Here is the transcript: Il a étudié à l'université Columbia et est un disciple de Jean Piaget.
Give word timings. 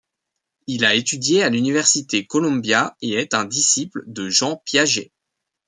Il 0.65 0.83
a 0.83 0.95
étudié 0.95 1.43
à 1.43 1.49
l'université 1.51 2.25
Columbia 2.25 2.97
et 3.03 3.11
est 3.13 3.35
un 3.35 3.45
disciple 3.45 4.01
de 4.07 4.29
Jean 4.29 4.55
Piaget. 4.65 5.11